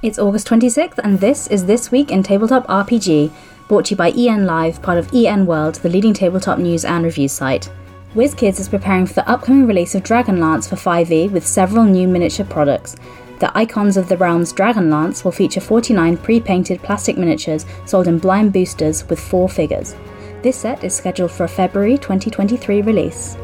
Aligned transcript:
It's 0.00 0.20
August 0.20 0.46
26th, 0.46 0.98
and 0.98 1.18
this 1.18 1.48
is 1.48 1.66
This 1.66 1.90
Week 1.90 2.12
in 2.12 2.22
Tabletop 2.22 2.64
RPG, 2.68 3.32
brought 3.66 3.86
to 3.86 3.90
you 3.90 3.96
by 3.96 4.10
EN 4.10 4.46
Live, 4.46 4.80
part 4.80 4.96
of 4.96 5.12
EN 5.12 5.44
World, 5.44 5.74
the 5.74 5.88
leading 5.88 6.14
tabletop 6.14 6.60
news 6.60 6.84
and 6.84 7.04
review 7.04 7.26
site. 7.26 7.68
WizKids 8.14 8.60
is 8.60 8.68
preparing 8.68 9.06
for 9.06 9.14
the 9.14 9.28
upcoming 9.28 9.66
release 9.66 9.96
of 9.96 10.04
Dragonlance 10.04 10.68
for 10.68 10.76
5e 10.76 11.32
with 11.32 11.44
several 11.44 11.82
new 11.82 12.06
miniature 12.06 12.46
products. 12.46 12.94
The 13.40 13.50
Icons 13.58 13.96
of 13.96 14.08
the 14.08 14.16
Realms 14.16 14.52
Dragonlance 14.52 15.24
will 15.24 15.32
feature 15.32 15.60
49 15.60 16.16
pre 16.18 16.38
painted 16.38 16.80
plastic 16.80 17.18
miniatures 17.18 17.66
sold 17.84 18.06
in 18.06 18.20
blind 18.20 18.52
boosters 18.52 19.04
with 19.08 19.18
four 19.18 19.48
figures. 19.48 19.96
This 20.42 20.56
set 20.56 20.84
is 20.84 20.94
scheduled 20.94 21.32
for 21.32 21.42
a 21.42 21.48
February 21.48 21.98
2023 21.98 22.82
release. 22.82 23.36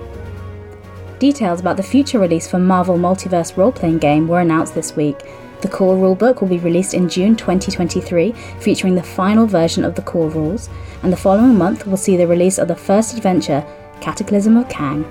Details 1.19 1.59
about 1.59 1.77
the 1.77 1.83
future 1.83 2.21
release 2.21 2.49
for 2.49 2.61
Marvel 2.61 2.97
Multiverse 2.97 3.57
role 3.57 3.73
playing 3.73 3.99
game 3.99 4.29
were 4.29 4.41
announced 4.41 4.77
this 4.77 4.95
week. 4.95 5.19
The 5.65 5.71
core 5.71 5.97
rulebook 5.97 6.43
will 6.43 6.49
be 6.49 6.59
released 6.59 6.93
in 6.93 7.09
June 7.09 7.35
2023, 7.37 8.33
featuring 8.61 8.95
the 8.95 9.03
final 9.03 9.47
version 9.47 9.83
of 9.83 9.95
the 9.95 10.03
core 10.03 10.29
rules, 10.29 10.69
and 11.03 11.11
the 11.11 11.17
following 11.17 11.57
month 11.57 11.87
will 11.87 11.97
see 11.97 12.19
the 12.19 12.27
release 12.27 12.59
of 12.59 12.69
the 12.69 12.77
first 12.77 13.17
adventure, 13.17 13.65
Cataclysm 14.03 14.59
of 14.59 14.69
Kang. 14.69 15.11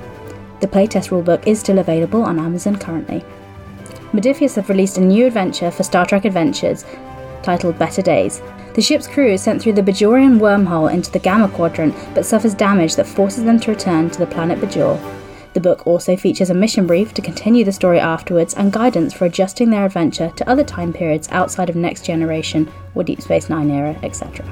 The 0.62 0.68
playtest 0.68 1.10
rulebook 1.10 1.48
is 1.48 1.60
still 1.60 1.80
available 1.80 2.22
on 2.22 2.38
Amazon 2.38 2.76
currently. 2.76 3.26
Modiphius 4.12 4.56
have 4.58 4.70
released 4.70 5.00
a 5.00 5.02
new 5.02 5.26
adventure 5.26 5.72
for 5.72 5.82
Star 5.82 6.06
Trek 6.06 6.24
Adventures 6.24 6.86
titled 7.42 7.80
Better 7.80 8.04
Days. 8.04 8.40
The 8.76 8.82
ship's 8.84 9.08
crew 9.08 9.32
is 9.32 9.42
sent 9.42 9.60
through 9.60 9.74
the 9.74 9.82
Bajoran 9.82 10.38
wormhole 10.38 10.94
into 10.94 11.10
the 11.12 11.18
Gamma 11.18 11.50
Quadrant 11.50 11.96
but 12.14 12.28
suffers 12.28 12.54
damage 12.54 12.96
that 12.98 13.08
forces 13.08 13.44
them 13.44 13.60
to 13.62 13.72
return 13.72 14.12
to 14.12 14.20
the 14.20 14.28
planet 14.28 14.60
Bajor. 14.60 15.23
The 15.54 15.60
book 15.60 15.86
also 15.86 16.16
features 16.16 16.50
a 16.50 16.56
mission 16.56 16.88
brief 16.88 17.14
to 17.14 17.22
continue 17.22 17.64
the 17.64 17.72
story 17.72 18.00
afterwards 18.00 18.56
and 18.56 18.74
guidance 18.74 19.14
for 19.14 19.26
adjusting 19.26 19.70
their 19.70 19.86
adventure 19.86 20.32
to 20.36 20.50
other 20.50 20.64
time 20.64 20.92
periods 20.92 21.30
outside 21.32 21.70
of 21.70 21.76
Next 21.76 22.06
Generation 22.06 22.72
or 22.96 23.04
Deep 23.04 23.22
Space 23.22 23.50
Nine 23.50 23.70
era, 23.70 23.96
etc. 24.02 24.46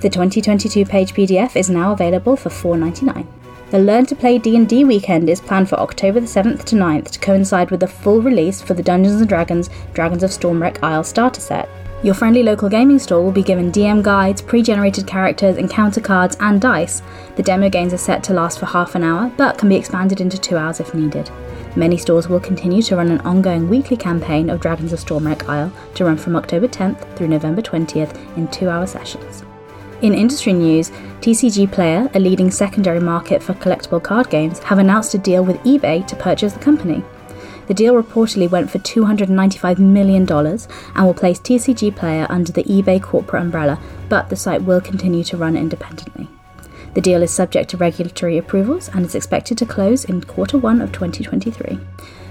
The 0.00 0.10
2022 0.10 0.84
page 0.86 1.14
PDF 1.14 1.54
is 1.54 1.70
now 1.70 1.92
available 1.92 2.36
for 2.36 2.50
$4.99. 2.50 3.26
The 3.70 3.78
Learn 3.78 4.06
to 4.06 4.16
Play 4.16 4.38
D&D 4.38 4.84
weekend 4.84 5.28
is 5.28 5.40
planned 5.40 5.68
for 5.68 5.78
October 5.78 6.20
the 6.20 6.26
7th 6.26 6.64
to 6.64 6.76
9th 6.76 7.10
to 7.10 7.18
coincide 7.18 7.70
with 7.70 7.80
the 7.80 7.86
full 7.86 8.20
release 8.20 8.62
for 8.62 8.74
the 8.74 8.82
Dungeons 8.82 9.24
& 9.26 9.28
Dragons 9.28 9.70
Dragons 9.92 10.22
of 10.22 10.30
Stormwreck 10.30 10.82
Isle 10.82 11.04
starter 11.04 11.40
set. 11.40 11.68
Your 12.00 12.14
friendly 12.14 12.44
local 12.44 12.68
gaming 12.68 13.00
store 13.00 13.24
will 13.24 13.32
be 13.32 13.42
given 13.42 13.72
DM 13.72 14.04
guides, 14.04 14.40
pre 14.40 14.62
generated 14.62 15.04
characters, 15.04 15.56
encounter 15.56 16.00
cards, 16.00 16.36
and 16.38 16.60
dice. 16.60 17.02
The 17.34 17.42
demo 17.42 17.68
games 17.68 17.92
are 17.92 17.98
set 17.98 18.22
to 18.24 18.32
last 18.32 18.60
for 18.60 18.66
half 18.66 18.94
an 18.94 19.02
hour, 19.02 19.32
but 19.36 19.58
can 19.58 19.68
be 19.68 19.74
expanded 19.74 20.20
into 20.20 20.38
two 20.38 20.56
hours 20.56 20.78
if 20.78 20.94
needed. 20.94 21.28
Many 21.74 21.96
stores 21.96 22.28
will 22.28 22.38
continue 22.38 22.82
to 22.82 22.94
run 22.94 23.10
an 23.10 23.20
ongoing 23.22 23.68
weekly 23.68 23.96
campaign 23.96 24.48
of 24.48 24.60
Dragons 24.60 24.92
of 24.92 25.00
Stormwreck 25.00 25.48
Isle 25.48 25.72
to 25.96 26.04
run 26.04 26.16
from 26.16 26.36
October 26.36 26.68
10th 26.68 27.16
through 27.16 27.28
November 27.28 27.62
20th 27.62 28.36
in 28.36 28.46
two 28.48 28.68
hour 28.68 28.86
sessions. 28.86 29.42
In 30.00 30.14
industry 30.14 30.52
news, 30.52 30.90
TCG 31.20 31.72
Player, 31.72 32.08
a 32.14 32.20
leading 32.20 32.52
secondary 32.52 33.00
market 33.00 33.42
for 33.42 33.54
collectible 33.54 34.00
card 34.00 34.30
games, 34.30 34.60
have 34.60 34.78
announced 34.78 35.14
a 35.14 35.18
deal 35.18 35.44
with 35.44 35.56
eBay 35.64 36.06
to 36.06 36.14
purchase 36.14 36.52
the 36.52 36.60
company. 36.60 37.02
The 37.68 37.74
deal 37.74 37.94
reportedly 37.94 38.50
went 38.50 38.70
for 38.70 38.78
$295 38.78 39.78
million 39.78 40.26
and 40.30 41.06
will 41.06 41.14
place 41.14 41.38
TCG 41.38 41.94
Player 41.94 42.26
under 42.30 42.50
the 42.50 42.64
eBay 42.64 43.00
corporate 43.00 43.42
umbrella, 43.42 43.78
but 44.08 44.30
the 44.30 44.36
site 44.36 44.62
will 44.62 44.80
continue 44.80 45.22
to 45.24 45.36
run 45.36 45.54
independently. 45.54 46.28
The 46.94 47.02
deal 47.02 47.22
is 47.22 47.30
subject 47.30 47.68
to 47.70 47.76
regulatory 47.76 48.38
approvals 48.38 48.88
and 48.88 49.04
is 49.04 49.14
expected 49.14 49.58
to 49.58 49.66
close 49.66 50.06
in 50.06 50.22
quarter 50.22 50.56
one 50.56 50.80
of 50.80 50.92
2023. 50.92 51.78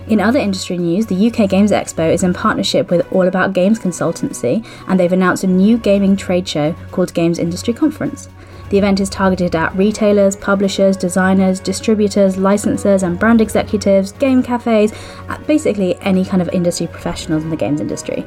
In 0.08 0.20
other 0.20 0.40
industry 0.40 0.80
news, 0.80 1.06
the 1.06 1.28
UK 1.28 1.48
Games 1.48 1.72
Expo 1.72 2.12
is 2.12 2.24
in 2.24 2.34
partnership 2.34 2.90
with 2.90 3.06
All 3.14 3.28
About 3.28 3.54
Games 3.54 3.78
Consultancy, 3.78 4.66
and 4.88 5.00
they've 5.00 5.14
announced 5.14 5.44
a 5.44 5.48
new 5.48 5.78
gaming 5.78 6.18
trade 6.18 6.48
show 6.48 6.74
called 6.92 7.14
Games 7.14 7.38
Industry 7.38 7.74
Conference. 7.74 8.28
The 8.70 8.78
event 8.78 9.00
is 9.00 9.10
targeted 9.10 9.56
at 9.56 9.76
retailers, 9.76 10.36
publishers, 10.36 10.98
designers, 10.98 11.60
distributors, 11.60 12.36
licensors, 12.36 13.04
and 13.04 13.18
brand 13.18 13.40
executives, 13.40 14.12
game 14.12 14.44
cafes, 14.44 14.92
uh, 15.30 15.38
basically 15.48 15.96
any 16.02 16.26
kind 16.26 16.42
of 16.42 16.50
industry 16.50 16.88
professionals 16.88 17.44
in 17.44 17.50
the 17.50 17.56
games 17.56 17.80
industry. 17.80 18.26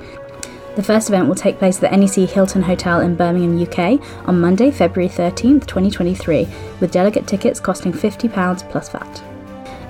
The 0.77 0.83
first 0.83 1.09
event 1.09 1.29
will 1.29 1.35
take 1.35 1.59
place 1.59 1.83
at 1.83 1.91
the 1.91 1.97
NEC 1.97 2.29
Hilton 2.29 2.63
Hotel 2.63 3.01
in 3.01 3.17
Birmingham, 3.17 3.61
UK 3.61 4.01
on 4.27 4.41
Monday, 4.41 4.71
February 4.71 5.11
13th, 5.11 5.67
2023, 5.67 6.49
with 6.81 6.93
delegate 6.93 7.27
tickets 7.27 7.61
costing 7.61 7.93
£50 7.93 8.71
plus 8.71 8.89
VAT. 8.89 9.23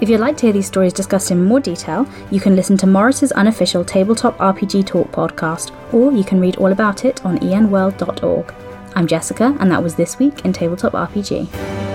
If 0.00 0.08
you'd 0.08 0.20
like 0.20 0.38
to 0.38 0.46
hear 0.46 0.52
these 0.54 0.66
stories 0.66 0.94
discussed 0.94 1.30
in 1.30 1.44
more 1.44 1.60
detail, 1.60 2.08
you 2.30 2.40
can 2.40 2.56
listen 2.56 2.78
to 2.78 2.86
Morrus's 2.86 3.32
unofficial 3.32 3.84
Tabletop 3.84 4.36
RPG 4.38 4.86
Talk 4.86 5.12
podcast, 5.12 5.70
or 5.92 6.10
you 6.10 6.24
can 6.24 6.40
read 6.40 6.56
all 6.56 6.72
about 6.72 7.04
it 7.04 7.24
on 7.24 7.38
enworld.org. 7.38 8.69
I'm 9.00 9.06
Jessica, 9.06 9.56
and 9.58 9.70
that 9.70 9.82
was 9.82 9.94
This 9.94 10.18
Week 10.18 10.44
in 10.44 10.52
Tabletop 10.52 10.92
RPG. 10.92 11.89